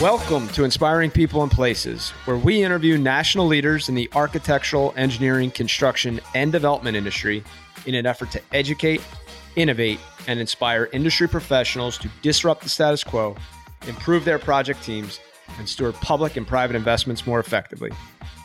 [0.00, 5.50] Welcome to Inspiring People and Places, where we interview national leaders in the architectural, engineering,
[5.50, 7.42] construction, and development industry
[7.86, 9.00] in an effort to educate,
[9.56, 13.34] innovate, and inspire industry professionals to disrupt the status quo,
[13.88, 15.18] improve their project teams,
[15.58, 17.90] and steward public and private investments more effectively.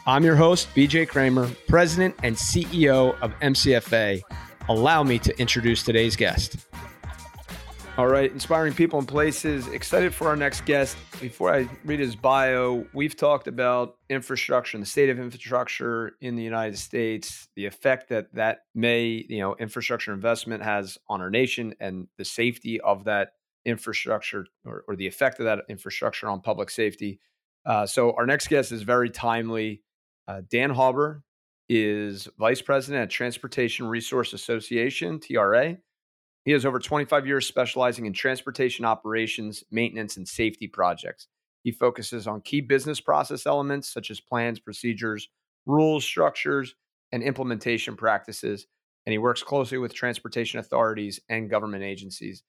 [0.08, 4.22] I'm your host, BJ Kramer, President and CEO of MCFA.
[4.70, 6.66] Allow me to introduce today's guest.
[8.02, 9.68] All right, inspiring people and places.
[9.68, 10.98] Excited for our next guest.
[11.22, 16.36] Before I read his bio, we've talked about infrastructure and the state of infrastructure in
[16.36, 21.30] the United States, the effect that that may, you know, infrastructure investment has on our
[21.30, 23.34] nation, and the safety of that
[23.66, 27.20] infrastructure or, or the effect of that infrastructure on public safety.
[27.68, 29.84] Uh, so our next guest is very timely.
[30.28, 31.22] Uh, Dan Hauber
[31.70, 35.78] is vice president at Transportation Resource Association (TRA).
[36.46, 41.28] He has over 25 years specializing in transportation operations, maintenance, and safety projects.
[41.64, 45.30] He focuses on key business process elements such as plans, procedures,
[45.66, 46.76] rules, structures,
[47.12, 48.66] and implementation practices.
[49.06, 52.44] And he works closely with transportation authorities and government agencies.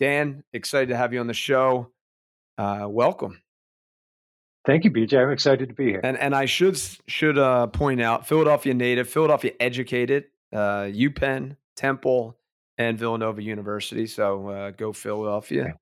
[0.00, 1.90] Dan, excited to have you on the show.
[2.56, 3.40] Uh, welcome.
[4.66, 5.22] Thank you, BJ.
[5.22, 6.00] I'm excited to be here.
[6.04, 12.37] And and I should should uh, point out Philadelphia native, Philadelphia educated, uh, UPenn, Temple,
[12.78, 14.06] and Villanova University.
[14.06, 15.74] So uh, go Philadelphia.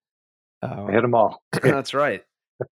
[0.62, 1.42] Uh, hit them all.
[1.62, 2.24] that's right.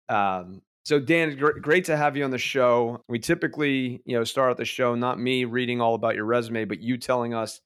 [0.08, 3.04] Um, so Dan, gr- great to have you on the show.
[3.10, 6.66] We typically, you know, start out the show not me reading all about your resume,
[6.66, 7.60] but you telling us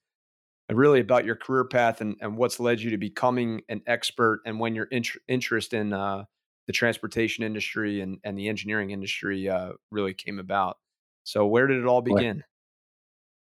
[0.70, 4.58] really about your career path and, and what's led you to becoming an expert and
[4.58, 6.24] when your int- interest in uh,
[6.66, 10.78] the transportation industry and, and the engineering industry uh, really came about.
[11.24, 12.42] So where did it all begin?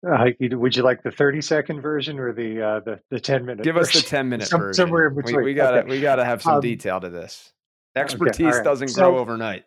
[0.08, 3.64] Uh, would you like the 30 second version or the uh, the, the 10 minute?
[3.64, 3.98] Give version?
[3.98, 4.74] us the 10 minute Some, version.
[4.74, 5.38] Somewhere in between.
[5.38, 5.90] We, we gotta okay.
[5.90, 7.52] we gotta have some um, detail to this.
[7.96, 8.64] Expertise okay, right.
[8.64, 9.64] doesn't so, grow overnight.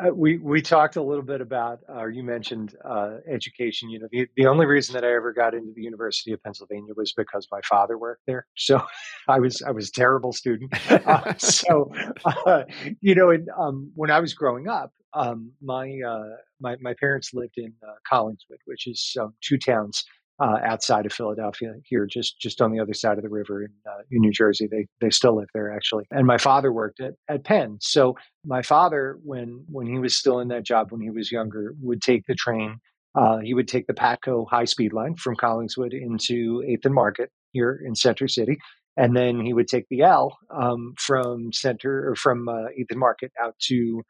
[0.00, 3.90] Uh, we we talked a little bit about, or uh, you mentioned uh, education.
[3.90, 6.92] You know, the the only reason that I ever got into the University of Pennsylvania
[6.96, 8.46] was because my father worked there.
[8.56, 8.82] So
[9.28, 10.72] I was I was a terrible student.
[11.08, 11.90] Uh, so
[12.24, 12.64] uh,
[13.00, 17.30] you know, and, um, when I was growing up, um, my uh, my my parents
[17.34, 17.72] lived in
[18.10, 20.04] Collingswood, which is um, two towns
[20.40, 23.70] uh, outside of Philadelphia here, just just on the other side of the river in,
[23.86, 24.68] uh, in New Jersey.
[24.70, 26.04] They they still live there actually.
[26.10, 27.78] And my father worked at, at Penn.
[27.80, 31.74] So my father, when when he was still in that job when he was younger,
[31.80, 32.78] would take the train.
[33.14, 37.30] Uh, he would take the Patco high speed line from Collingswood into Eighth and Market
[37.52, 38.58] here in Center City.
[38.96, 43.00] And then he would take the L um, from Center or from uh, Eighth and
[43.00, 44.02] Market out to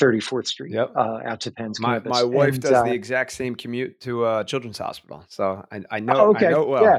[0.00, 0.92] 34th Street yep.
[0.96, 2.10] uh, out to Penn's my, campus.
[2.10, 5.82] My wife and, does uh, the exact same commute to uh, Children's Hospital, so I,
[5.90, 6.30] I know.
[6.30, 6.84] Okay, I know well.
[6.84, 6.98] Yeah.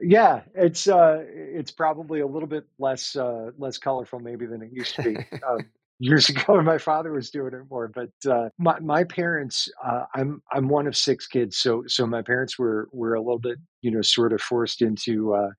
[0.00, 4.70] Yeah, it's uh, it's probably a little bit less uh, less colorful maybe than it
[4.72, 5.16] used to be
[5.48, 5.60] um,
[5.98, 7.88] years ago when my father was doing it more.
[7.88, 12.22] But uh, my my parents, uh, I'm I'm one of six kids, so so my
[12.22, 15.50] parents were were a little bit you know sort of forced into uh,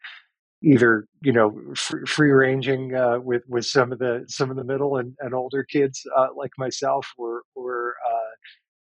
[0.66, 1.56] either you know
[2.08, 5.64] free ranging uh, with with some of the some of the middle and, and older
[5.64, 8.32] kids uh, like myself, or or uh,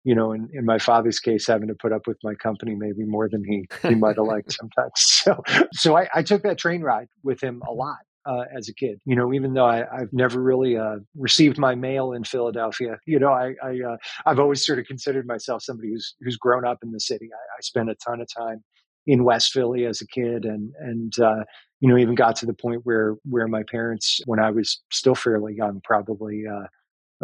[0.04, 3.04] you know, in, in my father's case, having to put up with my company maybe
[3.04, 4.92] more than he he might have liked sometimes.
[5.22, 5.40] So
[5.72, 7.98] so I, I, took that train ride with him a lot.
[8.24, 11.74] Uh, as a kid, you know, even though I, have never really uh, received my
[11.74, 13.80] mail in Philadelphia, you know, I, I
[14.26, 17.30] uh, always sort of considered myself somebody who's who's grown up in the city.
[17.32, 18.62] I, I spent a ton of time
[19.06, 21.44] in West Philly as a kid, and and uh,
[21.82, 25.16] you know even got to the point where where my parents, when I was still
[25.16, 26.66] fairly young, probably uh,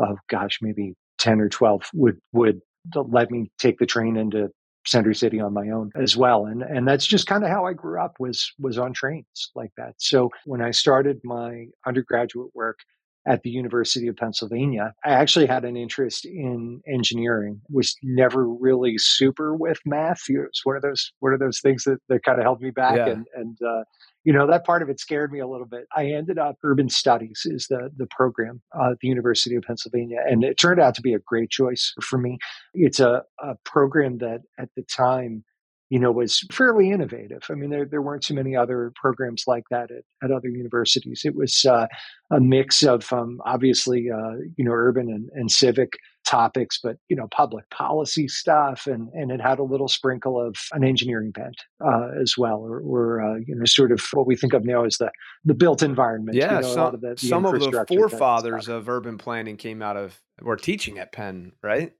[0.02, 2.60] oh gosh, maybe ten or twelve, would would
[2.94, 4.50] let me take the train into
[4.84, 7.72] Center City on my own as well, and and that's just kind of how I
[7.72, 9.94] grew up was was on trains like that.
[9.98, 12.80] So when I started my undergraduate work
[13.28, 14.94] at the University of Pennsylvania.
[15.04, 20.22] I actually had an interest in engineering, was never really super with math.
[20.28, 22.96] It's one of those one of those things that, that kind of held me back
[22.96, 23.08] yeah.
[23.08, 23.84] and and uh,
[24.24, 25.86] you know that part of it scared me a little bit.
[25.94, 30.20] I ended up urban studies is the the program uh, at the University of Pennsylvania,
[30.26, 32.38] and it turned out to be a great choice for me.
[32.72, 35.44] It's a, a program that at the time
[35.90, 37.42] you know, was fairly innovative.
[37.50, 41.22] I mean, there, there weren't so many other programs like that at, at other universities.
[41.24, 41.86] It was uh,
[42.30, 45.94] a mix of um, obviously, uh, you know, urban and, and civic
[46.26, 50.56] topics, but you know, public policy stuff, and and it had a little sprinkle of
[50.72, 54.36] an engineering bent uh, as well, or, or uh, you know, sort of what we
[54.36, 55.10] think of now as the
[55.44, 56.36] the built environment.
[56.36, 59.80] Yeah, you know, some, of, the, the some of the forefathers of urban planning came
[59.80, 61.92] out of or teaching at Penn, right?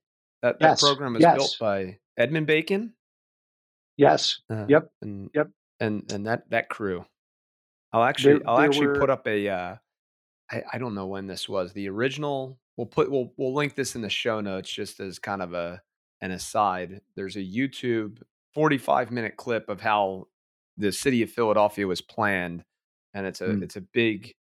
[0.42, 0.80] That, yes.
[0.80, 1.36] that program was yes.
[1.36, 2.92] built by Edmund Bacon.
[3.98, 4.40] Yes.
[4.48, 4.90] Uh, yep.
[5.02, 5.50] And, yep.
[5.80, 7.04] And and that that crew.
[7.92, 8.98] I'll actually there, I'll actually were...
[8.98, 9.76] put up a uh,
[10.50, 11.72] I, I don't know when this was.
[11.72, 12.58] The original.
[12.76, 13.10] We'll put.
[13.10, 15.80] We'll we'll link this in the show notes just as kind of a
[16.20, 17.00] an aside.
[17.14, 18.22] There's a YouTube
[18.54, 20.26] 45 minute clip of how
[20.76, 22.64] the city of Philadelphia was planned,
[23.14, 23.62] and it's a mm.
[23.62, 24.34] it's a big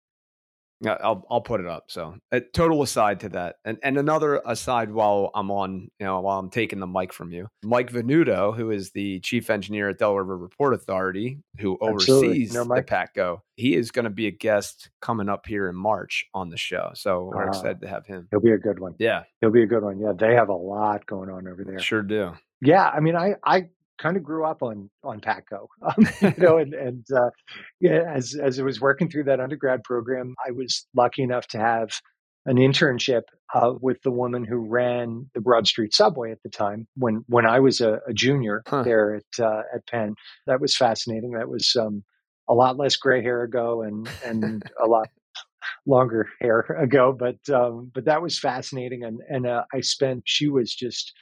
[0.86, 1.84] I'll I'll put it up.
[1.88, 6.20] So a total aside to that, and and another aside while I'm on, you know,
[6.20, 9.98] while I'm taking the mic from you, Mike Venuto, who is the chief engineer at
[9.98, 14.30] Delaware River Port Authority, who oversees no, the PATCO, he is going to be a
[14.30, 16.90] guest coming up here in March on the show.
[16.94, 18.28] So we're uh, excited to have him.
[18.30, 18.94] He'll be a good one.
[18.98, 19.98] Yeah, he'll be a good one.
[19.98, 21.80] Yeah, they have a lot going on over there.
[21.80, 22.34] Sure do.
[22.60, 26.58] Yeah, I mean, I I kind of grew up on on Patco, um, you know,
[26.58, 27.30] and and uh,
[27.80, 31.58] yeah, as as I was working through that undergrad program, I was lucky enough to
[31.58, 31.90] have
[32.46, 33.22] an internship
[33.54, 37.46] uh, with the woman who ran the Broad Street subway at the time when when
[37.46, 38.82] I was a, a junior huh.
[38.82, 40.14] there at uh, at Penn.
[40.46, 41.32] That was fascinating.
[41.32, 42.04] That was um,
[42.48, 45.08] a lot less gray hair ago and and a lot
[45.86, 49.04] longer hair ago, but um, but that was fascinating.
[49.04, 50.22] And and uh, I spent.
[50.24, 51.12] She was just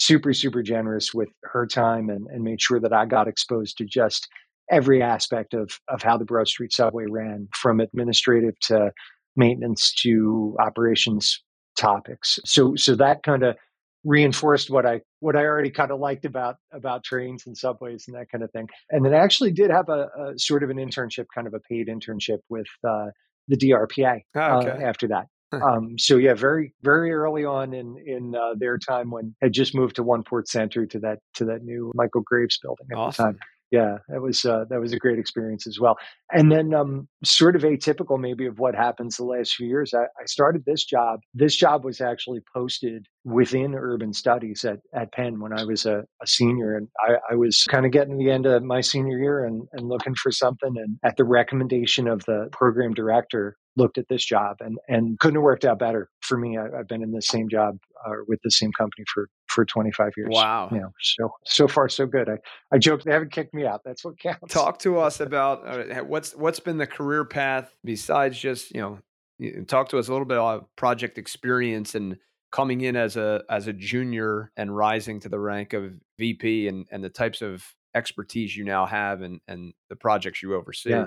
[0.00, 3.84] super, super generous with her time and, and made sure that I got exposed to
[3.84, 4.26] just
[4.70, 8.92] every aspect of, of how the Broad Street subway ran from administrative to
[9.36, 11.42] maintenance to operations
[11.76, 12.38] topics.
[12.46, 13.56] So, so that kind of
[14.02, 18.16] reinforced what I, what I already kind of liked about, about trains and subways and
[18.16, 18.68] that kind of thing.
[18.88, 21.60] And then I actually did have a, a sort of an internship, kind of a
[21.60, 23.06] paid internship with, uh,
[23.48, 24.70] the DRPA oh, okay.
[24.70, 25.26] uh, after that.
[25.52, 29.74] Um, so yeah, very very early on in in uh, their time when had just
[29.74, 33.24] moved to One Port Center to that to that new Michael Graves building at awesome.
[33.24, 33.38] the time.
[33.70, 35.96] Yeah, that was uh, that was a great experience as well.
[36.32, 39.94] And then, um, sort of atypical maybe of what happens the last few years.
[39.94, 41.20] I, I, started this job.
[41.34, 46.02] This job was actually posted within urban studies at, at Penn when I was a,
[46.20, 49.44] a senior, and I, I was kind of getting the end of my senior year
[49.44, 50.74] and, and looking for something.
[50.76, 55.36] And at the recommendation of the program director, looked at this job and, and couldn't
[55.36, 56.58] have worked out better for me.
[56.58, 60.12] I, have been in the same job uh, with the same company for, for 25
[60.16, 60.28] years.
[60.30, 60.68] Wow.
[60.70, 62.28] You know, so, so far so good.
[62.28, 62.36] I,
[62.72, 63.80] I joke they haven't kicked me out.
[63.84, 64.52] That's what counts.
[64.52, 69.64] Talk to us about uh, what's, what's been the career path besides just, you know,
[69.64, 72.18] talk to us a little bit about project experience and
[72.52, 76.86] coming in as a, as a junior and rising to the rank of VP and,
[76.90, 80.90] and the types of expertise you now have and, and the projects you oversee.
[80.90, 81.06] Yeah.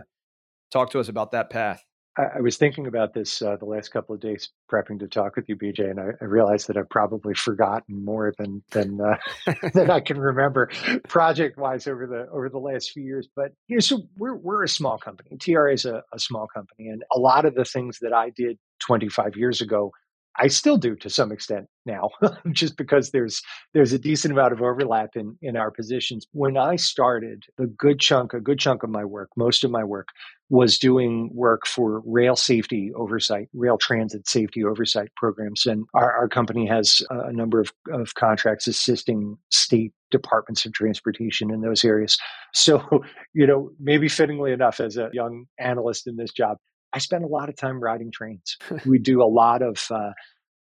[0.71, 1.83] Talk to us about that path.
[2.17, 5.49] I, was thinking about this uh, the last couple of days prepping to talk with
[5.49, 9.17] you, BJ, and I, I realized that I've probably forgotten more than than uh,
[9.73, 10.69] than I can remember
[11.07, 13.27] project wise over the over the last few years.
[13.35, 15.37] But you know, so we're we're a small company.
[15.37, 18.57] TRA is a, a small company, and a lot of the things that I did
[18.85, 19.91] 25 years ago
[20.37, 22.09] I still do to some extent now,
[22.51, 23.41] just because there's
[23.73, 26.25] there's a decent amount of overlap in in our positions.
[26.31, 29.83] When I started, the good chunk, a good chunk of my work, most of my
[29.83, 30.07] work,
[30.49, 36.27] was doing work for rail safety oversight, rail transit safety oversight programs, and our, our
[36.27, 42.17] company has a number of, of contracts assisting state departments of transportation in those areas.
[42.53, 43.03] So,
[43.33, 46.57] you know, maybe fittingly enough, as a young analyst in this job,
[46.93, 48.57] I spend a lot of time riding trains.
[48.85, 50.11] we do a lot of uh,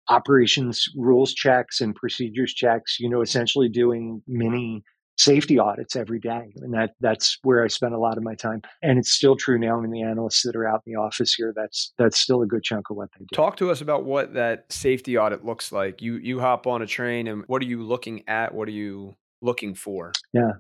[0.09, 4.83] operations rules checks and procedures checks, you know, essentially doing mini
[5.19, 6.53] safety audits every day.
[6.57, 8.63] And that that's where I spend a lot of my time.
[8.83, 9.79] And it's still true now.
[9.79, 12.47] I mean, the analysts that are out in the office here, that's that's still a
[12.47, 13.35] good chunk of what they do.
[13.35, 16.03] Talk to us about what that safety audit looks like.
[16.03, 18.55] You you hop on a train and what are you looking at?
[18.55, 20.13] What are you looking for?
[20.33, 20.53] Yeah.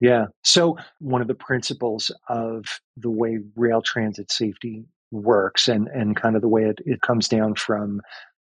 [0.00, 0.26] Yeah.
[0.44, 2.64] So one of the principles of
[2.96, 7.28] the way rail transit safety works and, and kind of the way it, it comes
[7.28, 8.00] down from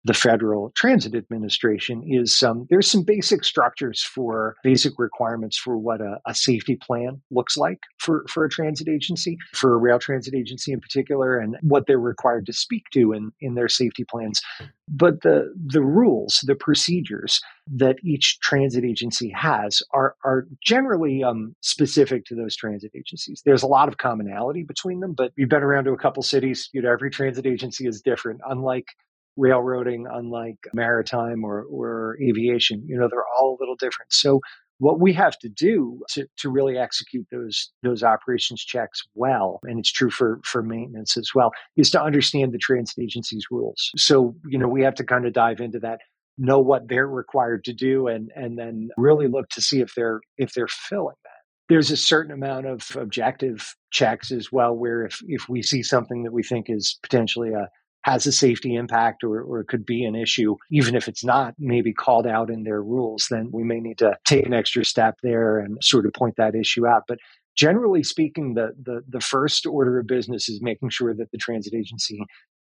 [0.04, 6.02] the Federal Transit Administration is um, there's some basic structures for basic requirements for what
[6.02, 10.34] a, a, safety plan looks like for, for a transit agency, for a rail transit
[10.34, 14.42] agency in particular, and what they're required to speak to in, in their safety plans.
[14.86, 21.56] But the the rules, the procedures that each transit agency has are are generally um,
[21.62, 23.42] specific to those transit agencies.
[23.46, 26.68] There's a lot of commonality between them, but you've been around to a couple cities.
[26.74, 28.42] You know, every transit agency is different.
[28.46, 28.88] Unlike
[29.36, 32.84] railroading, unlike maritime or, or aviation.
[32.86, 34.12] You know, they're all a little different.
[34.12, 34.40] So
[34.78, 39.78] what we have to do to, to really execute those those operations checks well, and
[39.78, 43.90] it's true for for maintenance as well, is to understand the transit agency's rules.
[43.96, 46.00] So you know we have to kind of dive into that,
[46.38, 50.20] know what they're required to do, and and then really look to see if they're
[50.38, 51.30] if they're filling that.
[51.68, 56.24] There's a certain amount of objective checks as well, where if if we see something
[56.24, 57.68] that we think is potentially a
[58.04, 61.54] has a safety impact or, or it could be an issue, even if it's not
[61.58, 65.16] maybe called out in their rules, then we may need to take an extra step
[65.22, 67.04] there and sort of point that issue out.
[67.08, 67.18] But
[67.56, 71.72] generally speaking, the, the, the first order of business is making sure that the transit
[71.74, 72.20] agency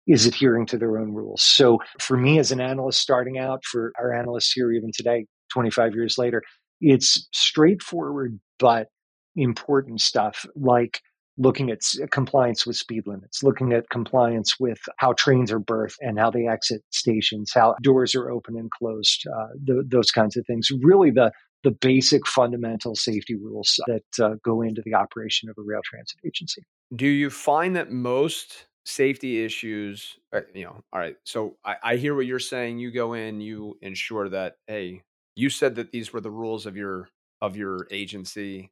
[0.07, 1.41] is adhering to their own rules.
[1.41, 5.95] So for me as an analyst starting out, for our analysts here even today, 25
[5.95, 6.43] years later,
[6.81, 8.87] it's straightforward but
[9.35, 11.01] important stuff like
[11.37, 16.19] looking at compliance with speed limits, looking at compliance with how trains are berthed and
[16.19, 19.47] how they exit stations, how doors are open and closed, uh,
[19.85, 20.69] those kinds of things.
[20.83, 21.31] Really, the
[21.63, 26.19] the basic fundamental safety rules that uh, go into the operation of a rail transit
[26.25, 26.63] agency.
[26.95, 31.95] Do you find that most safety issues, uh, you know, all right, so I, I
[31.97, 32.79] hear what you're saying.
[32.79, 35.03] You go in, you ensure that, hey,
[35.35, 37.09] you said that these were the rules of your
[37.41, 38.71] of your agency.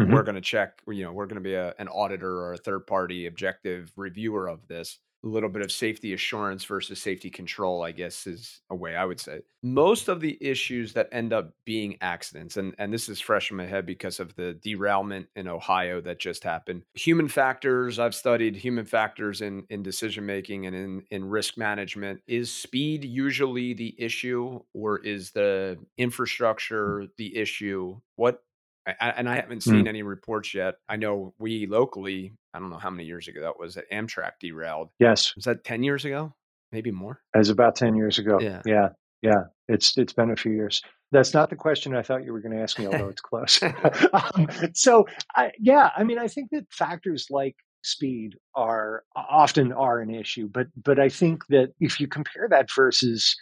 [0.00, 0.12] Mm-hmm.
[0.12, 2.58] We're going to check, you know, we're going to be a, an auditor or a
[2.58, 7.82] third party objective reviewer of this a little bit of safety assurance versus safety control,
[7.82, 9.40] I guess, is a way I would say.
[9.62, 13.56] Most of the issues that end up being accidents, and, and this is fresh in
[13.56, 16.82] my head because of the derailment in Ohio that just happened.
[16.94, 22.20] Human factors, I've studied human factors in, in decision making and in, in risk management.
[22.28, 27.98] Is speed usually the issue, or is the infrastructure the issue?
[28.14, 28.42] What
[28.86, 29.88] I, and I haven't seen mm.
[29.88, 30.76] any reports yet.
[30.88, 34.32] I know we locally, I don't know how many years ago that was, that Amtrak
[34.40, 34.90] derailed.
[34.98, 35.34] Yes.
[35.34, 36.32] Was that 10 years ago?
[36.72, 37.20] Maybe more?
[37.34, 38.38] It was about 10 years ago.
[38.40, 38.62] Yeah.
[38.64, 38.88] Yeah.
[39.22, 39.44] Yeah.
[39.68, 40.82] It's, it's been a few years.
[41.12, 43.60] That's not the question I thought you were going to ask me, although it's close.
[44.12, 50.00] um, so, I, yeah, I mean, I think that factors like speed are often are
[50.00, 53.36] an issue, but but I think that if you compare that versus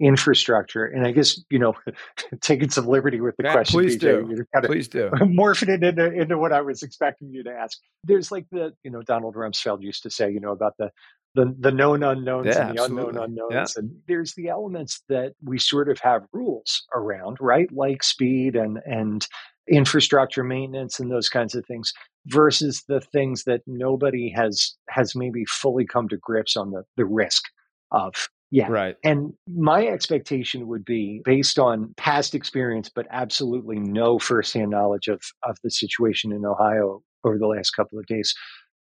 [0.00, 0.84] infrastructure.
[0.84, 1.74] And I guess, you know,
[2.40, 4.44] taking some liberty with the yeah, question, please do.
[4.54, 5.10] Kind of please do.
[5.14, 7.78] Morphing it into, into what I was expecting you to ask.
[8.04, 10.90] There's like the, you know, Donald Rumsfeld used to say, you know, about the,
[11.34, 13.08] the, the known unknowns yeah, and the absolutely.
[13.10, 13.74] unknown unknowns.
[13.76, 13.82] Yeah.
[13.82, 17.70] And there's the elements that we sort of have rules around, right?
[17.72, 19.26] Like speed and, and
[19.68, 21.92] infrastructure maintenance and those kinds of things
[22.26, 27.04] versus the things that nobody has, has maybe fully come to grips on the, the
[27.04, 27.44] risk
[27.90, 28.68] of yeah.
[28.68, 28.96] Right.
[29.04, 35.20] And my expectation would be based on past experience, but absolutely no firsthand knowledge of,
[35.42, 38.34] of the situation in Ohio over the last couple of days.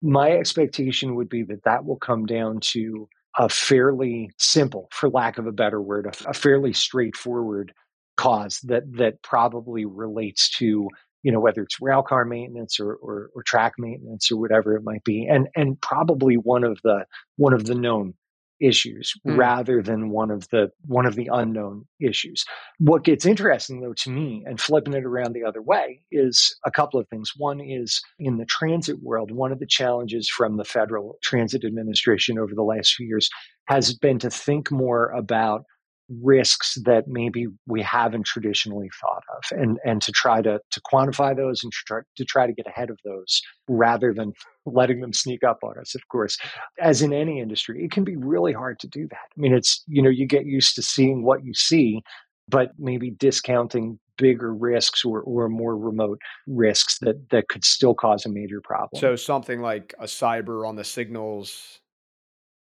[0.02, 3.08] My expectation would be that that will come down to
[3.38, 7.72] a fairly simple, for lack of a better word, a, a fairly straightforward
[8.16, 10.88] cause that that probably relates to
[11.22, 14.82] you know whether it's rail car maintenance or, or, or track maintenance or whatever it
[14.84, 17.04] might be and and probably one of the
[17.36, 18.14] one of the known
[18.60, 19.36] issues mm.
[19.36, 22.44] rather than one of the one of the unknown issues.
[22.78, 26.70] What gets interesting though to me and flipping it around the other way is a
[26.70, 27.32] couple of things.
[27.36, 32.38] One is in the transit world, one of the challenges from the Federal Transit Administration
[32.38, 33.28] over the last few years
[33.68, 35.64] has been to think more about
[36.08, 41.36] risks that maybe we haven't traditionally thought of and and to try to to quantify
[41.36, 44.32] those and to try, to try to get ahead of those rather than
[44.66, 46.36] letting them sneak up on us of course.
[46.80, 49.26] As in any industry it can be really hard to do that.
[49.36, 52.02] I mean it's you know you get used to seeing what you see
[52.48, 58.24] but maybe discounting bigger risks or, or more remote risks that that could still cause
[58.24, 59.00] a major problem.
[59.00, 61.80] So something like a cyber on the signals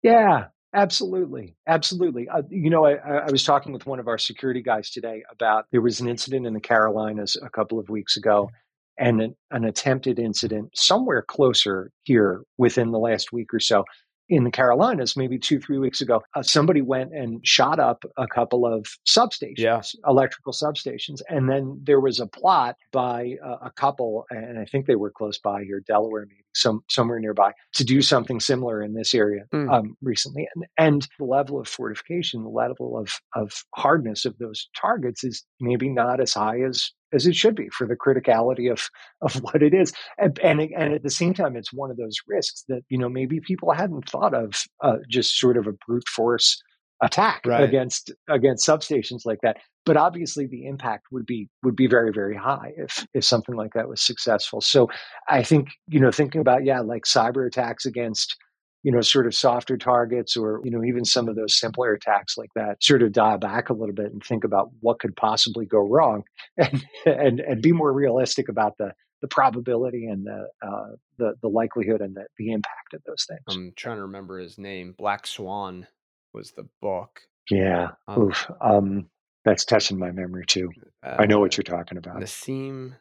[0.02, 2.28] yeah Absolutely, absolutely.
[2.28, 5.66] Uh, you know, I, I, was talking with one of our security guys today about
[5.72, 8.50] there was an incident in the Carolinas a couple of weeks ago,
[8.96, 13.84] and an, an attempted incident somewhere closer here within the last week or so
[14.30, 18.28] in the Carolinas, maybe two, three weeks ago, uh, somebody went and shot up a
[18.28, 19.82] couple of substations, yeah.
[20.06, 21.20] electrical substations.
[21.28, 25.10] And then there was a plot by uh, a couple, and I think they were
[25.10, 29.44] close by here, Delaware, maybe some somewhere nearby, to do something similar in this area
[29.52, 29.70] mm.
[29.70, 30.46] um, recently.
[30.54, 35.44] And, and the level of fortification, the level of, of hardness of those targets is
[35.60, 38.88] maybe not as high as as it should be for the criticality of
[39.22, 39.92] of what it is.
[40.18, 43.08] And, and, and at the same time it's one of those risks that you know
[43.08, 46.60] maybe people hadn't thought of uh, just sort of a brute force
[47.02, 47.62] attack right.
[47.62, 49.56] against against substations like that.
[49.86, 53.72] But obviously the impact would be would be very very high if if something like
[53.74, 54.60] that was successful.
[54.60, 54.88] So
[55.28, 58.36] i think you know thinking about yeah like cyber attacks against
[58.82, 62.36] you know, sort of softer targets or, you know, even some of those simpler attacks
[62.38, 65.66] like that, sort of dial back a little bit and think about what could possibly
[65.66, 66.22] go wrong
[66.56, 71.48] and, and, and be more realistic about the, the probability and the, uh, the, the
[71.48, 73.40] likelihood and the, the impact of those things.
[73.48, 74.94] I'm trying to remember his name.
[74.96, 75.86] Black Swan
[76.32, 77.20] was the book.
[77.50, 77.88] Yeah.
[78.08, 78.50] Um, Oof.
[78.60, 79.10] Um,
[79.44, 80.70] that's touching my memory too.
[81.04, 82.16] Uh, I know what you're talking about.
[82.16, 82.94] Nassim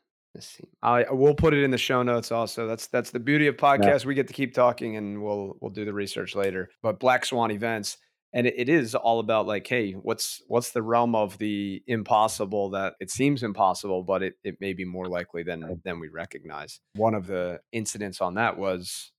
[0.82, 2.68] I we'll put it in the show notes also.
[2.68, 4.04] That's that's the beauty of podcasts.
[4.04, 4.08] Yeah.
[4.08, 6.70] We get to keep talking and we'll we'll do the research later.
[6.82, 7.98] But Black Swan events
[8.34, 12.70] and it, it is all about like hey what's what's the realm of the impossible
[12.70, 16.80] that it seems impossible but it, it may be more likely than than we recognize
[16.94, 19.12] one of the incidents on that was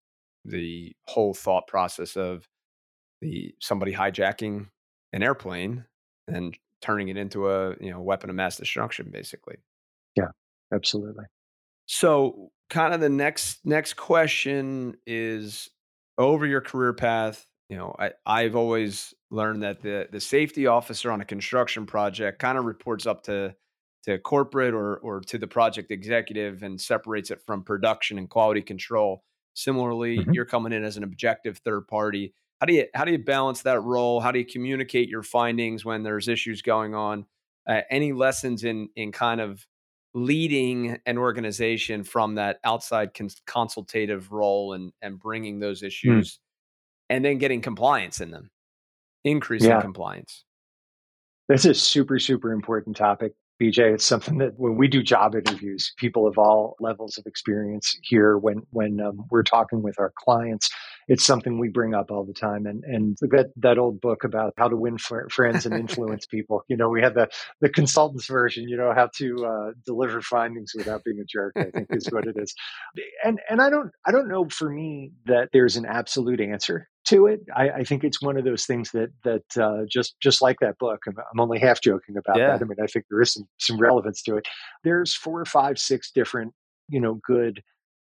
[0.45, 2.47] the whole thought process of
[3.21, 4.69] the somebody hijacking
[5.13, 5.85] an airplane
[6.29, 9.57] and turning it into a you know weapon of mass destruction, basically.
[10.17, 10.29] Yeah,
[10.73, 11.25] absolutely.
[11.87, 15.69] So, kind of the next next question is
[16.19, 17.45] over your career path.
[17.69, 22.39] You know, I, I've always learned that the the safety officer on a construction project
[22.39, 23.55] kind of reports up to
[24.05, 28.63] to corporate or or to the project executive and separates it from production and quality
[28.63, 29.25] control.
[29.55, 30.33] Similarly, mm-hmm.
[30.33, 32.35] you're coming in as an objective third party.
[32.61, 34.21] How do you how do you balance that role?
[34.21, 37.27] How do you communicate your findings when there's issues going on?
[37.69, 39.67] Uh, any lessons in in kind of
[40.15, 45.87] leading an organization from that outside cons- consultative role and and bringing those hmm.
[45.87, 46.41] issues
[47.09, 48.51] and then getting compliance in them,
[49.25, 49.81] increasing yeah.
[49.81, 50.45] compliance?
[51.49, 53.95] This is super super important topic BJ.
[53.95, 58.39] It's something that when we do job interviews, people of all levels of experience here,
[58.39, 60.71] when when um, we're talking with our clients,
[61.09, 62.67] it's something we bring up all the time.
[62.67, 66.65] And and that that old book about how to win friends and influence people.
[66.69, 67.29] You know, we have the
[67.61, 68.69] the consultants version.
[68.69, 71.53] You know, how to uh, deliver findings without being a jerk.
[71.57, 72.55] I think is what it is.
[73.25, 77.27] And and I don't I don't know for me that there's an absolute answer to
[77.27, 77.41] it.
[77.55, 80.79] I, I, think it's one of those things that that uh, just just like that
[80.79, 81.01] book.
[81.07, 82.49] I'm, I'm only half joking about yeah.
[82.49, 82.63] that.
[82.63, 84.47] I mean, I think there is some some relevance to it.
[84.83, 86.55] There's four or five, six different
[86.89, 87.63] you know good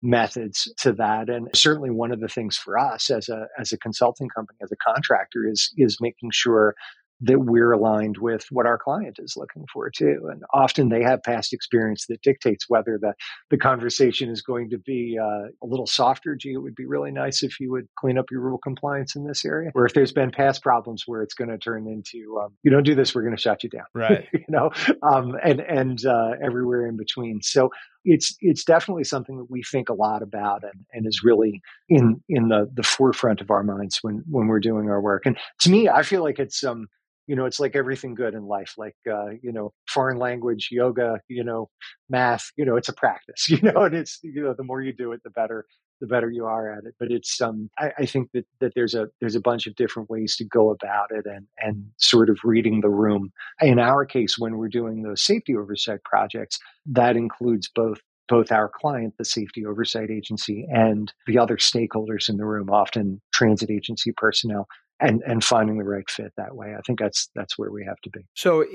[0.03, 3.77] methods to that and certainly one of the things for us as a as a
[3.77, 6.73] consulting company as a contractor is is making sure
[7.21, 10.29] that we're aligned with what our client is looking for too.
[10.31, 13.13] And often they have past experience that dictates whether the,
[13.49, 16.35] the conversation is going to be uh, a little softer.
[16.35, 19.25] Gee, it would be really nice if you would clean up your rule compliance in
[19.25, 19.71] this area.
[19.75, 22.83] Or if there's been past problems where it's going to turn into, um, you don't
[22.83, 23.85] do this, we're going to shut you down.
[24.01, 24.27] Right.
[24.33, 24.71] you know,
[25.03, 27.41] um, and, and uh, everywhere in between.
[27.43, 27.69] So
[28.03, 32.21] it's it's definitely something that we think a lot about and, and is really in
[32.29, 35.25] in the the forefront of our minds when when we're doing our work.
[35.25, 36.87] And to me, I feel like it's um
[37.27, 41.19] you know, it's like everything good in life, like, uh, you know, foreign language, yoga,
[41.27, 41.69] you know,
[42.09, 44.93] math, you know, it's a practice, you know, and it's, you know, the more you
[44.93, 45.65] do it, the better,
[45.99, 46.95] the better you are at it.
[46.99, 50.09] But it's, um, I, I think that, that there's a, there's a bunch of different
[50.09, 53.31] ways to go about it and, and sort of reading the room.
[53.61, 57.99] In our case, when we're doing those safety oversight projects, that includes both
[58.31, 63.21] both our client, the safety oversight agency, and the other stakeholders in the room, often
[63.33, 64.69] transit agency personnel,
[65.01, 66.75] and and finding the right fit that way.
[66.77, 68.21] I think that's that's where we have to be.
[68.35, 68.65] So,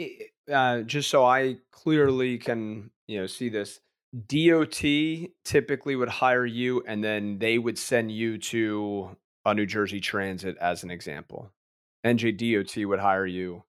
[0.52, 3.80] uh, just so I clearly can you know see this,
[4.26, 4.82] DOT
[5.44, 10.56] typically would hire you, and then they would send you to a New Jersey Transit
[10.60, 11.50] as an example.
[12.04, 13.62] NJDOT would hire you.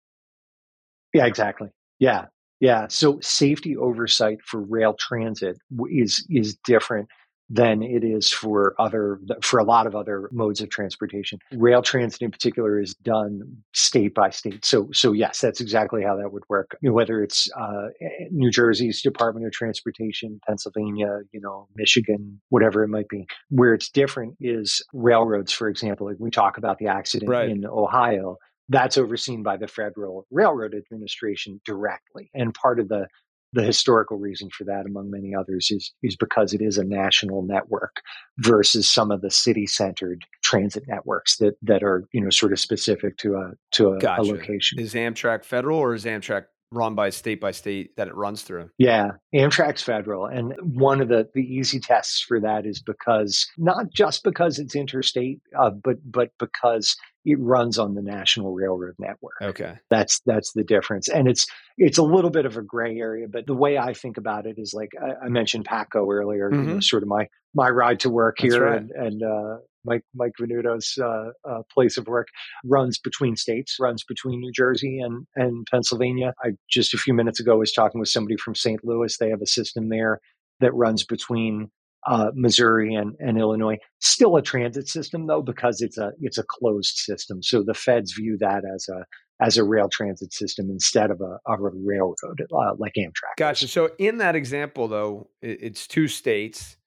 [1.13, 1.69] Yeah, exactly.
[1.99, 2.25] Yeah,
[2.59, 2.87] yeah.
[2.89, 5.57] So safety oversight for rail transit
[5.89, 7.07] is is different
[7.49, 11.39] than it is for other for a lot of other modes of transportation.
[11.53, 13.41] Rail transit in particular is done
[13.73, 14.65] state by state.
[14.65, 16.77] So so yes, that's exactly how that would work.
[16.81, 17.87] You know, whether it's uh,
[18.31, 23.25] New Jersey's Department of Transportation, Pennsylvania, you know, Michigan, whatever it might be.
[23.49, 26.07] Where it's different is railroads, for example.
[26.07, 27.49] Like we talk about the accident right.
[27.49, 28.37] in Ohio
[28.69, 32.29] that's overseen by the Federal Railroad Administration directly.
[32.33, 33.07] And part of the
[33.53, 37.43] the historical reason for that, among many others, is is because it is a national
[37.43, 38.01] network
[38.39, 43.17] versus some of the city-centered transit networks that that are you know sort of specific
[43.17, 44.21] to a to a, gotcha.
[44.21, 44.79] a location.
[44.79, 48.69] Is Amtrak federal or is Amtrak run by state by state that it runs through?
[48.77, 50.25] Yeah, Amtrak's federal.
[50.25, 54.75] And one of the, the easy tests for that is because not just because it's
[54.75, 56.95] interstate, uh, but but because
[57.27, 59.35] it runs on the national railroad network.
[59.41, 59.75] Okay.
[59.89, 61.09] That's that's the difference.
[61.09, 61.45] And it's
[61.77, 64.55] it's a little bit of a gray area, but the way I think about it
[64.57, 66.59] is like I, I mentioned PATCO earlier, mm-hmm.
[66.59, 66.79] you know, mm-hmm.
[66.79, 68.77] sort of my my ride to work here right.
[68.77, 72.29] and, and uh, Mike Mike Venuto's uh, uh, place of work
[72.63, 76.33] runs between states, runs between New Jersey and and Pennsylvania.
[76.41, 78.79] I just a few minutes ago was talking with somebody from St.
[78.85, 79.17] Louis.
[79.17, 80.21] They have a system there
[80.61, 81.71] that runs between
[82.07, 83.77] uh, Missouri and, and Illinois.
[83.99, 87.43] Still a transit system though, because it's a it's a closed system.
[87.43, 89.05] So the feds view that as a
[89.39, 93.37] as a rail transit system instead of a, of a railroad uh, like Amtrak.
[93.37, 93.67] Gotcha.
[93.67, 96.77] So in that example though, it's two states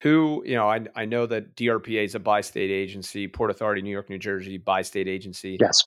[0.00, 3.90] who you know I I know that DRPA is a bi-state agency, Port Authority, New
[3.90, 5.58] York, New Jersey, bi-state agency.
[5.60, 5.84] Yes.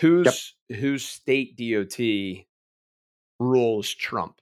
[0.00, 0.78] Whose yep.
[0.78, 2.44] whose state DOT
[3.40, 4.40] rules trump?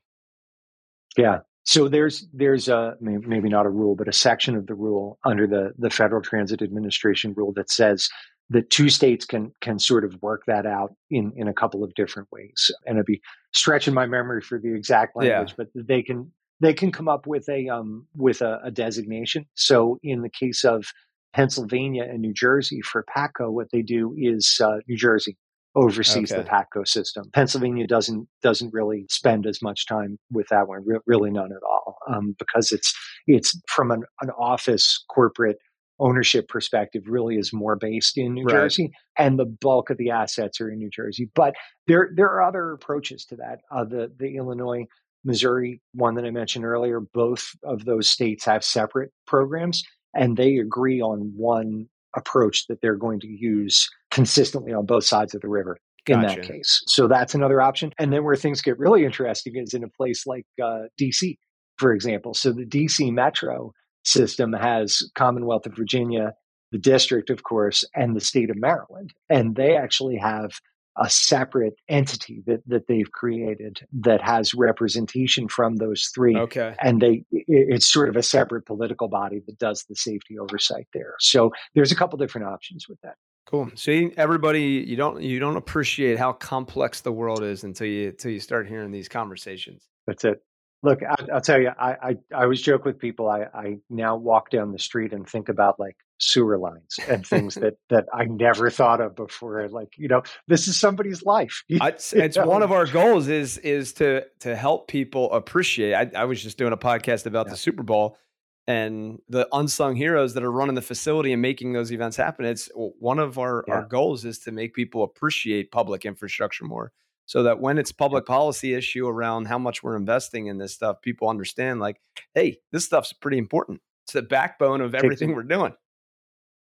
[1.16, 1.40] Yeah.
[1.64, 5.46] So there's there's a maybe not a rule, but a section of the rule under
[5.46, 8.09] the the Federal Transit Administration rule that says
[8.50, 11.94] that two states can can sort of work that out in in a couple of
[11.94, 12.70] different ways.
[12.87, 13.22] And I'd be
[13.55, 15.64] stretching my memory for the exact language, yeah.
[15.74, 19.46] but they can they can come up with a um with a, a designation.
[19.55, 20.85] So in the case of
[21.33, 25.37] Pennsylvania and New Jersey for PATCO, what they do is uh, New Jersey
[25.74, 26.42] oversees okay.
[26.42, 27.30] the PATCO system.
[27.32, 31.62] Pennsylvania doesn't doesn't really spend as much time with that one, re- really none at
[31.68, 32.94] all, um, because it's
[33.26, 35.58] it's from an, an office corporate
[36.00, 38.54] ownership perspective really is more based in New right.
[38.54, 41.30] Jersey, and the bulk of the assets are in New Jersey.
[41.34, 41.54] But
[41.87, 43.60] there there are other approaches to that.
[43.70, 44.87] Uh, the the Illinois
[45.24, 49.82] Missouri one that I mentioned earlier, both of those states have separate programs,
[50.14, 55.35] and they agree on one approach that they're going to use consistently on both sides
[55.35, 56.40] of the river in gotcha.
[56.40, 56.83] that case.
[56.87, 57.92] So that's another option.
[57.98, 61.37] And then where things get really interesting is in a place like uh, DC,
[61.79, 62.33] for example.
[62.33, 63.72] So the DC Metro
[64.05, 66.33] system has Commonwealth of Virginia,
[66.70, 69.12] the district, of course, and the state of Maryland.
[69.29, 70.53] And they actually have
[70.96, 76.37] a separate entity that, that they've created that has representation from those three.
[76.37, 76.77] Okay.
[76.81, 81.14] And they it's sort of a separate political body that does the safety oversight there.
[81.18, 83.16] So there's a couple different options with that.
[83.46, 83.70] Cool.
[83.74, 88.30] See, everybody, you don't you don't appreciate how complex the world is until you until
[88.30, 89.87] you start hearing these conversations.
[90.07, 90.42] That's it.
[90.83, 93.26] Look, I, will tell you, I, I, I always joke with people.
[93.26, 97.54] I, I now walk down the street and think about like sewer lines and things
[97.54, 99.66] that that I never thought of before.
[99.68, 101.64] Like, you know, this is somebody's life.
[101.68, 105.94] it's, it's one of our goals is is to to help people appreciate.
[105.94, 107.52] I, I was just doing a podcast about yeah.
[107.52, 108.18] the Super Bowl
[108.66, 112.44] and the unsung heroes that are running the facility and making those events happen.
[112.44, 113.74] It's one of our, yeah.
[113.74, 116.92] our goals is to make people appreciate public infrastructure more
[117.27, 121.03] so that when it's public policy issue around how much we're investing in this stuff,
[121.03, 122.00] people understand like,
[122.35, 123.81] hey, this stuff's pretty important.
[124.05, 125.74] It's the backbone of everything we're doing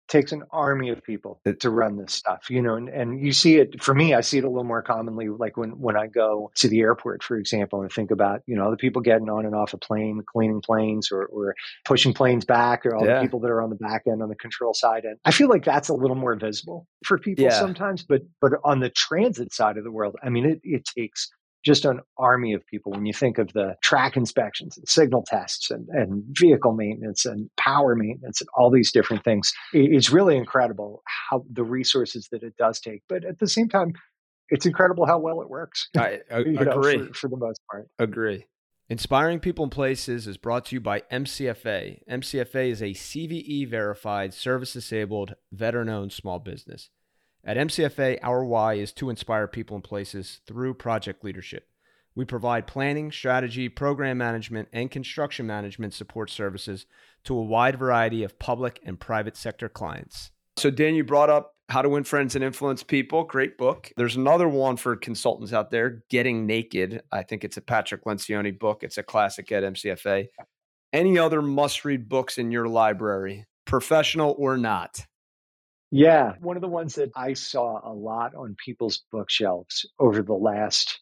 [0.08, 3.56] takes an army of people to run this stuff, you know, and, and you see
[3.56, 6.50] it for me, I see it a little more commonly like when, when I go
[6.56, 9.54] to the airport, for example, and think about, you know, the people getting on and
[9.54, 13.16] off a plane, cleaning planes or, or pushing planes back or all yeah.
[13.16, 15.04] the people that are on the back end on the control side.
[15.04, 17.58] And I feel like that's a little more visible for people yeah.
[17.58, 21.30] sometimes, but, but on the transit side of the world, I mean, it, it takes
[21.64, 25.70] just an army of people when you think of the track inspections and signal tests
[25.70, 29.52] and, and vehicle maintenance and power maintenance and all these different things.
[29.72, 33.02] It's really incredible how the resources that it does take.
[33.08, 33.94] But at the same time,
[34.50, 35.88] it's incredible how well it works.
[35.96, 36.96] I, I agree.
[36.96, 37.88] Know, for, for the most part.
[37.98, 38.46] Agree.
[38.90, 42.00] Inspiring People and Places is brought to you by MCFA.
[42.08, 46.90] MCFA is a CVE verified, service disabled, veteran owned small business.
[47.46, 51.68] At MCFA, our why is to inspire people and places through project leadership.
[52.14, 56.86] We provide planning, strategy, program management, and construction management support services
[57.24, 60.30] to a wide variety of public and private sector clients.
[60.56, 63.24] So, Dan, you brought up How to Win Friends and Influence People.
[63.24, 63.92] Great book.
[63.98, 67.02] There's another one for consultants out there, Getting Naked.
[67.12, 68.82] I think it's a Patrick Lencioni book.
[68.82, 70.28] It's a classic at MCFA.
[70.94, 75.04] Any other must read books in your library, professional or not?
[75.94, 76.32] Yeah.
[76.40, 80.98] One of the ones that I saw a lot on people's bookshelves over the last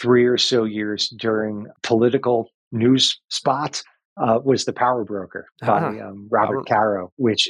[0.00, 3.84] three or so years during political news spots
[4.20, 5.86] uh, was The Power Broker by uh-huh.
[5.86, 7.48] um, Robert, Robert Caro, which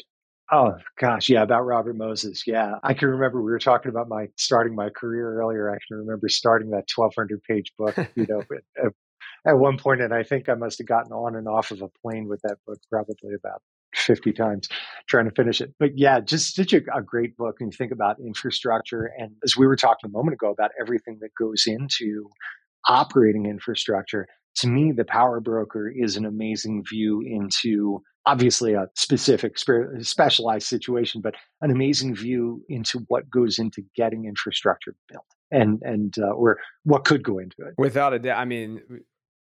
[0.53, 2.43] Oh gosh, yeah, about Robert Moses.
[2.47, 5.71] Yeah, I can remember we were talking about my starting my career earlier.
[5.71, 7.97] I can remember starting that twelve hundred page book.
[8.15, 8.43] You know,
[8.85, 8.93] at,
[9.47, 11.89] at, one point, and I think I must have gotten on and off of a
[12.03, 13.63] plane with that book probably about
[14.03, 14.69] 50 times
[15.09, 15.75] trying to finish it.
[15.79, 17.57] But yeah, just such a, a, great book.
[17.61, 19.11] And you think about infrastructure.
[19.19, 22.29] And as we were talking a moment ago about everything that goes into
[22.89, 29.57] operating infrastructure, to me, the power broker is an amazing view into obviously a specific
[30.01, 36.15] specialized situation, but an amazing view into what goes into getting infrastructure built and, and,
[36.19, 37.75] uh, or what could go into it.
[37.79, 38.39] Without a doubt.
[38.39, 38.81] I mean,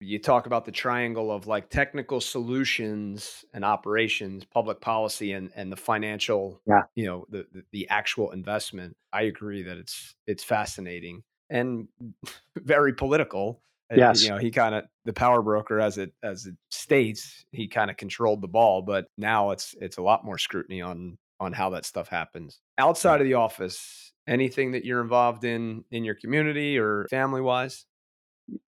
[0.00, 5.72] you talk about the triangle of like technical solutions and operations public policy and and
[5.72, 6.82] the financial yeah.
[6.94, 11.88] you know the, the, the actual investment i agree that it's it's fascinating and
[12.56, 14.22] very political eh, yes.
[14.22, 17.90] you know he kind of the power broker as it as it states he kind
[17.90, 21.70] of controlled the ball but now it's it's a lot more scrutiny on on how
[21.70, 26.78] that stuff happens outside of the office anything that you're involved in in your community
[26.78, 27.86] or family wise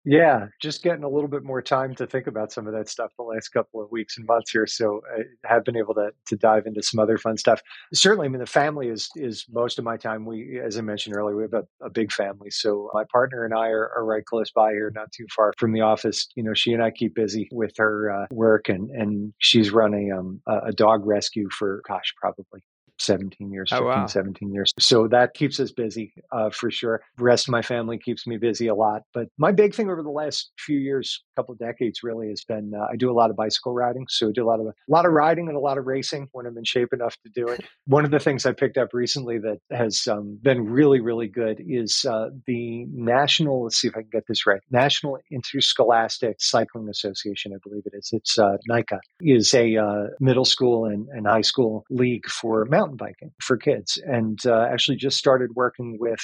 [0.04, 3.12] yeah, just getting a little bit more time to think about some of that stuff
[3.16, 4.66] the last couple of weeks and months here.
[4.66, 7.60] So I have been able to to dive into some other fun stuff.
[7.94, 10.24] Certainly, I mean the family is is most of my time.
[10.24, 12.50] We, as I mentioned earlier, we have a, a big family.
[12.50, 15.72] So my partner and I are, are, right close by here, not too far from
[15.72, 16.26] the office.
[16.34, 20.12] You know, she and I keep busy with her uh, work, and and she's running
[20.12, 22.62] um, a dog rescue for gosh, probably
[23.02, 24.06] 17 years, Oh, 15, wow.
[24.06, 24.72] 17 years.
[24.78, 27.02] So that keeps us busy uh, for sure.
[27.16, 29.02] The rest of my family keeps me busy a lot.
[29.14, 32.72] But my big thing over the last few years, couple of decades really, has been
[32.74, 34.06] uh, I do a lot of bicycle riding.
[34.08, 36.28] So I do a lot of a lot of riding and a lot of racing
[36.32, 37.64] when I'm in shape enough to do it.
[37.86, 41.62] One of the things I picked up recently that has um, been really, really good
[41.66, 46.88] is uh, the National, let's see if I can get this right, National Interscholastic Cycling
[46.88, 48.10] Association, I believe it is.
[48.12, 52.91] It's uh, NICA, is a uh, middle school and, and high school league for mountain
[52.96, 54.00] biking for kids.
[54.04, 56.20] And uh, actually just started working with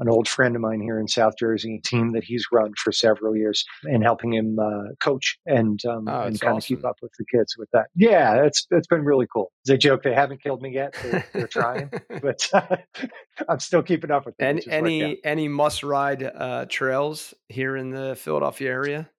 [0.00, 2.90] an old friend of mine here in South Jersey, a team that he's run for
[2.90, 6.96] several years, and helping him uh, coach and um, Oh, and kind of keep up
[7.00, 7.86] with the kids with that.
[7.94, 9.52] Yeah, it's it's been really cool.
[9.68, 10.96] A joke, they haven't killed me yet.
[11.02, 11.90] They're, they're trying,
[12.22, 12.50] but
[13.48, 14.48] I'm still keeping up with them.
[14.48, 14.90] And which has worked out.
[14.90, 19.10] any any must ride uh, trails here in the Philadelphia area?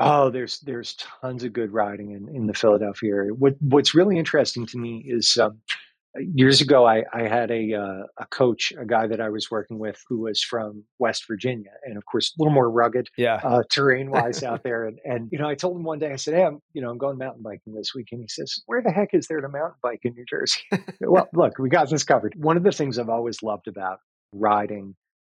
[0.00, 3.32] Oh, there's there's tons of good riding in, in the Philadelphia area.
[3.32, 5.60] What what's really interesting to me is um,
[6.18, 9.78] years ago I, I had a uh, a coach, a guy that I was working
[9.78, 13.40] with who was from West Virginia, and of course a little more rugged Yeah.
[13.42, 14.84] uh, terrain wise out there.
[14.84, 16.90] And and you know I told him one day I said, hey, I'm you know
[16.90, 19.48] I'm going mountain biking this week, and he says, where the heck is there to
[19.48, 20.60] mountain bike in New Jersey?
[21.00, 22.34] well, look, we got this covered.
[22.36, 23.98] One of the things I've always loved about
[24.32, 24.94] riding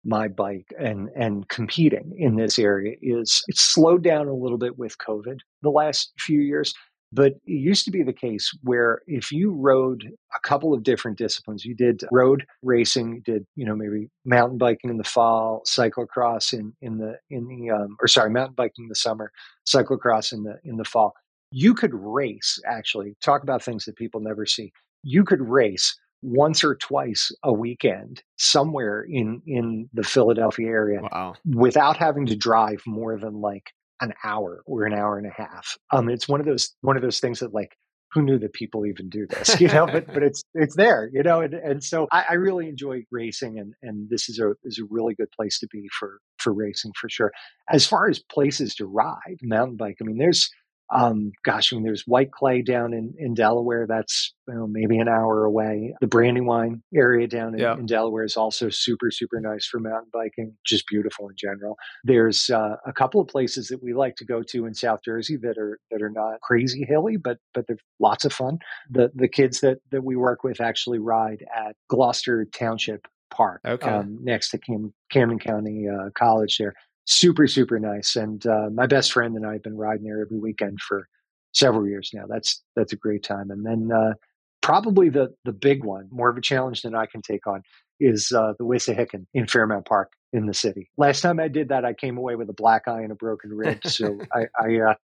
[0.07, 4.77] my bike and and competing in this area is it's slowed down a little bit
[4.77, 6.73] with COVID the last few years.
[7.15, 10.03] But it used to be the case where if you rode
[10.35, 14.57] a couple of different disciplines, you did road racing, you did you know maybe mountain
[14.57, 18.85] biking in the fall, cyclocross in in the in the um, or sorry mountain biking
[18.85, 19.31] in the summer,
[19.65, 21.13] cyclocross in the in the fall.
[21.51, 23.15] You could race actually.
[23.21, 24.73] Talk about things that people never see.
[25.03, 31.35] You could race once or twice a weekend somewhere in in the Philadelphia area Wow.
[31.45, 35.77] without having to drive more than like an hour or an hour and a half.
[35.91, 37.77] Um, it's one of those one of those things that like
[38.15, 39.85] who knew that people even do this, you know?
[39.85, 41.41] but but it's it's there, you know.
[41.41, 44.87] And and so I, I really enjoy racing, and and this is a is a
[44.89, 47.31] really good place to be for for racing for sure.
[47.69, 50.49] As far as places to ride mountain bike, I mean, there's
[50.93, 53.85] um, gosh, I mean, there's White Clay down in, in Delaware.
[53.87, 55.95] That's you know, maybe an hour away.
[56.01, 57.73] The Brandywine area down in, Yeah.
[57.73, 60.55] in Delaware is also super, super nice for mountain biking.
[60.65, 61.75] Just beautiful in general.
[62.03, 65.37] There's uh, a couple of places that we like to go to in South Jersey
[65.37, 68.59] that are that are not crazy hilly, but but they're lots of fun.
[68.89, 73.89] The the kids that that we work with actually ride at Gloucester Township Park, Okay.
[73.89, 76.73] um, next to Cam, Camden County uh, College there
[77.05, 78.15] super super nice.
[78.15, 81.07] And uh, my best friend and i have been riding there every weekend for
[81.53, 82.25] several years now.
[82.27, 83.49] That's that's a great time.
[83.51, 84.13] And then uh,
[84.61, 87.61] probably the the big one more of a challenge than i can take on
[87.99, 90.89] is uh, the Wissahickon in fairmount park in the city.
[90.97, 93.51] Last time i did that i came away with a black eye and a broken
[93.51, 93.79] rib.
[93.85, 94.95] So i, I uh,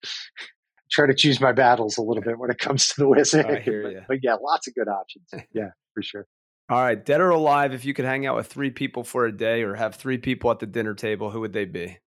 [0.91, 3.83] try to choose my battles a little bit when it comes to the Wissahickon.
[3.83, 5.29] but, but yeah lots of good options.
[5.53, 6.27] Yeah for sure
[6.69, 9.31] All right, dead or alive, if you could hang out with three people for a
[9.31, 11.99] day or have three people at the dinner table, who would they be?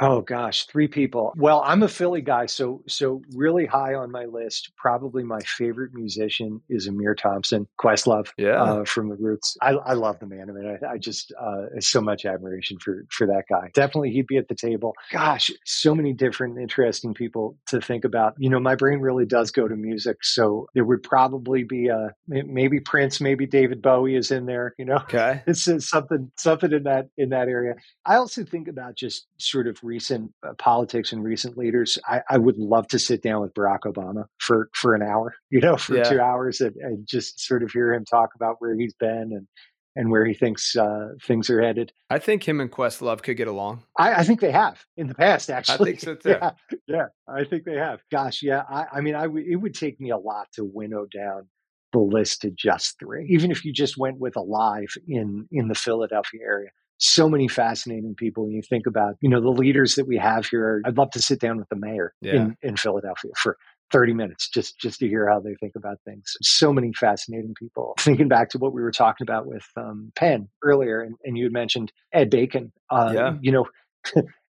[0.00, 1.32] Oh gosh, three people.
[1.36, 4.70] Well, I'm a Philly guy, so so really high on my list.
[4.76, 8.62] Probably my favorite musician is Ahmir Thompson, Questlove, Yeah.
[8.62, 9.56] uh, from the Roots.
[9.60, 10.48] I, I love the man.
[10.48, 13.70] I mean, I, I just uh, so much admiration for for that guy.
[13.74, 14.94] Definitely, he'd be at the table.
[15.10, 18.34] Gosh, so many different interesting people to think about.
[18.38, 22.14] You know, my brain really does go to music, so there would probably be a
[22.28, 24.74] maybe Prince, maybe David Bowie is in there.
[24.78, 25.42] You know, Okay.
[25.46, 27.74] it's uh, something something in that in that area.
[28.06, 31.98] I also think about just sort of recent uh, politics and recent leaders.
[32.06, 35.60] I, I would love to sit down with Barack Obama for for an hour, you
[35.60, 36.04] know, for Yeah.
[36.04, 39.48] two hours, and, and just sort of hear him talk about where he's been and
[39.96, 41.92] and where he thinks uh, things are headed.
[42.08, 43.82] I think him and Questlove could get along.
[43.98, 45.96] I, I think they have in the past, actually.
[45.96, 46.36] think so, too.
[46.40, 46.50] Yeah,
[46.86, 47.98] yeah, I think they have.
[48.12, 48.62] Gosh, yeah.
[48.70, 51.48] I, I mean, I w- it would take me a lot to winnow down
[51.92, 55.74] the list to just three, even if you just went with alive in in the
[55.74, 56.68] Philadelphia area.
[56.98, 58.44] So many fascinating people.
[58.44, 60.82] When you think about, you know, the leaders that we have here.
[60.84, 62.34] I'd love to sit down with the mayor Yeah.
[62.34, 63.56] in in Philadelphia for
[63.90, 67.94] 30 minutes just just to hear how they think about things so many fascinating people
[67.98, 71.44] thinking back to what we were talking about with um, penn earlier and, and you
[71.44, 73.36] had mentioned ed bacon uh, Yeah.
[73.40, 73.64] you know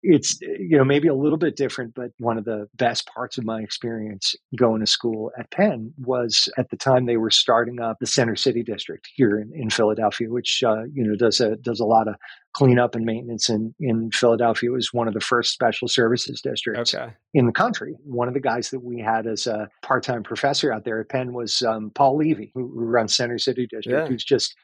[0.02, 3.44] it's you know maybe a little bit different but one of the best parts of
[3.44, 7.98] my experience going to school at penn was at the time they were starting up
[8.00, 11.82] the center city district here in, in philadelphia which uh, you know does a does
[11.82, 12.16] a lot of
[12.54, 16.94] cleanup and maintenance in in philadelphia it was one of the first special services districts
[16.96, 17.12] Okay.
[17.34, 17.96] in the country.
[18.04, 21.34] One of the guys that we had as a part-time professor out there at Penn
[21.34, 24.08] was um, Paul Levy, who, runs Center City District, Yeah.
[24.08, 24.56] who's just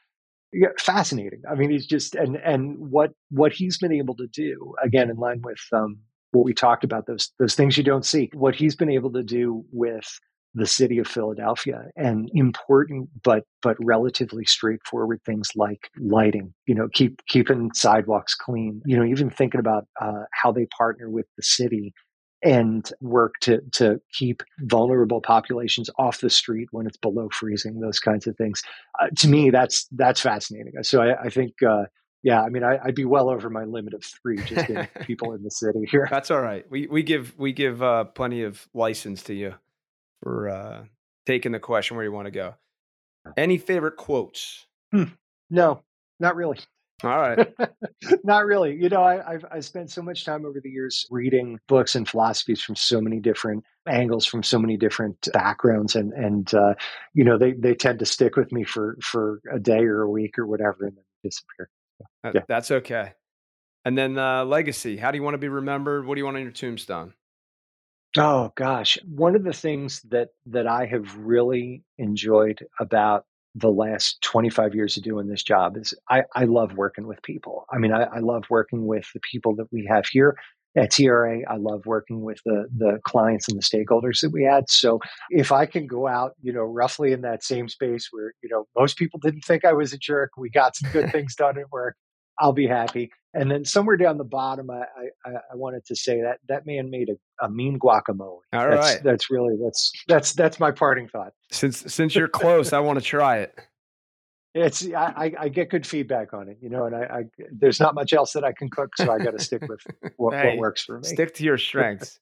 [0.78, 1.42] fascinating.
[1.50, 5.16] I mean, he's just and and what what he's been able to do again in
[5.16, 5.98] line with um,
[6.32, 8.30] what we talked about those those things you don't see.
[8.34, 10.06] What he's been able to do with
[10.54, 16.88] the city of Philadelphia and important but but relatively straightforward things like lighting, you know,
[16.94, 21.42] keep keeping sidewalks clean, you know, even thinking about uh, how they partner with the
[21.42, 21.92] city
[22.46, 27.80] and work to to keep vulnerable populations off the street when it's below freezing.
[27.80, 28.62] Those kinds of things.
[29.00, 30.72] Uh, to me, that's that's fascinating.
[30.82, 31.54] So I, I think.
[31.62, 31.84] Uh,
[32.22, 35.32] yeah, I mean, I, would be well over my limit of three just getting people
[35.34, 36.08] in the city here.
[36.10, 36.68] That's all right.
[36.68, 39.54] We we give we give uh, plenty of license to you
[40.22, 40.84] for uh,
[41.24, 42.54] taking the question where you want to go.
[43.36, 44.66] Any favorite quotes?
[44.92, 45.04] Hmm.
[45.50, 45.82] No,
[46.18, 46.58] not really.
[47.04, 47.54] All right.
[48.24, 48.74] Not really.
[48.74, 52.08] You know, I, have I've spent so much time over the years reading books and
[52.08, 56.74] philosophies from so many different angles, from so many different backgrounds, and and uh,
[57.12, 60.10] you know they they tend to stick with me for for a day or a
[60.10, 61.68] week or whatever, and then disappear.
[61.98, 62.42] So, yeah.
[62.48, 63.12] That's okay.
[63.84, 64.96] And then uh, legacy.
[64.96, 66.06] How do you want to be remembered?
[66.06, 67.12] What do you want on your tombstone?
[68.16, 74.20] Oh gosh, one of the things that that I have really enjoyed about the last
[74.20, 77.64] 25 years of doing this job is I, I love working with people.
[77.72, 80.36] I mean, I, I, love working with the people that we have here
[80.76, 81.40] at TRA.
[81.48, 84.68] I love working with the, the clients and the stakeholders that we had.
[84.68, 88.50] So if I can go out, you know, roughly in that same space where, you
[88.50, 91.58] know, most people didn't think I was a jerk, we got some good things done
[91.58, 91.96] at work.
[92.38, 93.10] I'll be happy.
[93.36, 94.84] And then somewhere down the bottom, I,
[95.24, 98.20] I, I wanted to say that that man made a, a mean guacamole.
[98.20, 99.02] All that's, right.
[99.02, 101.32] that's really that's that's that's my parting thought.
[101.52, 103.54] Since since you're close, I want to try it.
[104.54, 107.94] It's I, I get good feedback on it, you know, and I, I there's not
[107.94, 109.80] much else that I can cook, so I got to stick with
[110.16, 111.06] what, hey, what works for me.
[111.06, 112.18] Stick to your strengths.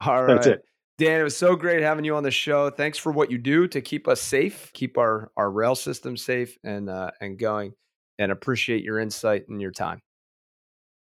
[0.00, 0.34] All right.
[0.34, 0.64] That's it.
[0.96, 2.70] Dan, it was so great having you on the show.
[2.70, 6.56] Thanks for what you do to keep us safe, keep our our rail system safe
[6.64, 7.74] and uh, and going
[8.18, 10.00] and appreciate your insight and your time.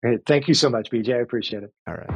[0.03, 0.25] Great.
[0.25, 1.15] Thank you so much, BJ.
[1.15, 1.73] I appreciate it.
[1.87, 2.09] All right.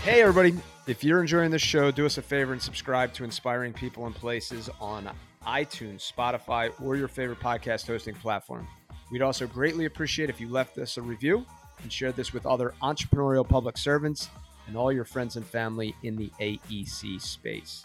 [0.00, 0.56] Hey, everybody.
[0.88, 4.14] If you're enjoying this show, do us a favor and subscribe to Inspiring People and
[4.14, 5.08] Places on
[5.46, 8.66] iTunes, Spotify, or your favorite podcast hosting platform.
[9.12, 11.46] We'd also greatly appreciate if you left us a review
[11.80, 14.30] and shared this with other entrepreneurial public servants
[14.66, 17.84] and all your friends and family in the AEC space.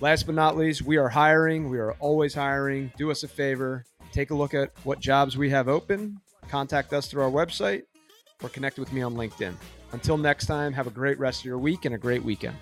[0.00, 1.68] Last but not least, we are hiring.
[1.68, 2.92] We are always hiring.
[2.96, 7.08] Do us a favor, take a look at what jobs we have open, contact us
[7.08, 7.82] through our website,
[8.40, 9.54] or connect with me on LinkedIn.
[9.90, 12.56] Until next time, have a great rest of your week and a great weekend.